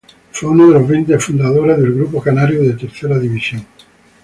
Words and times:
Fue 0.31 0.49
uno 0.49 0.65
de 0.67 0.73
los 0.79 0.87
veinte 0.87 1.19
fundadores 1.19 1.77
del 1.77 1.93
grupo 1.93 2.21
canario 2.23 2.61
de 2.63 2.73
Tercera 2.73 3.19
División. 3.19 3.63